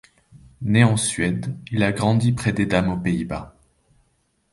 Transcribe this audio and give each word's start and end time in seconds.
Né 0.63 0.83
en 0.83 0.97
Suède, 0.97 1.55
il 1.71 1.83
a 1.83 1.91
grandi 1.91 2.31
près 2.31 2.53
d'Edam 2.53 2.89
aux 2.89 2.97
Pays-Bas. 2.97 3.55